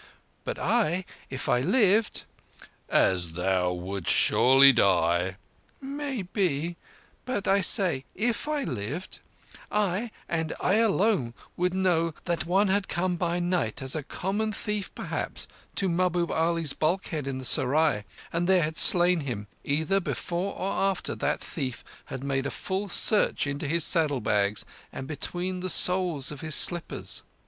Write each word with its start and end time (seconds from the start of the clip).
But 0.43 0.57
I—if 0.57 1.47
I 1.47 1.61
lived—" 1.61 2.23
"As 2.89 3.33
thou 3.33 3.71
wouldst 3.71 4.11
surely 4.11 4.73
die—" 4.73 5.25
"It 5.27 5.37
may 5.79 6.23
be; 6.23 6.75
but 7.23 7.47
I 7.47 7.61
say, 7.61 8.05
if 8.15 8.47
I 8.47 8.63
lived, 8.63 9.19
I, 9.71 10.09
and 10.27 10.55
I 10.59 10.77
alone, 10.77 11.35
would 11.55 11.75
know 11.75 12.15
that 12.25 12.47
one 12.47 12.67
had 12.67 12.87
come 12.87 13.15
by 13.15 13.37
night, 13.37 13.79
as 13.83 13.95
a 13.95 14.01
common 14.01 14.53
thief 14.53 14.89
perhaps, 14.95 15.47
to 15.75 15.87
Mahbub 15.87 16.31
Ali's 16.31 16.73
bulkhead 16.73 17.27
in 17.27 17.37
the 17.37 17.45
serai, 17.45 18.03
and 18.33 18.47
there 18.47 18.63
had 18.63 18.79
slain 18.79 19.19
him, 19.19 19.45
either 19.63 19.99
before 19.99 20.55
or 20.55 20.71
after 20.73 21.13
that 21.13 21.41
thief 21.41 21.83
had 22.05 22.23
made 22.23 22.47
a 22.47 22.49
full 22.49 22.89
search 22.89 23.45
into 23.45 23.67
his 23.67 23.83
saddlebags 23.85 24.65
and 24.91 25.07
between 25.07 25.59
the 25.59 25.69
soles 25.69 26.31
of 26.31 26.41
his 26.41 26.55
slippers. 26.55 27.21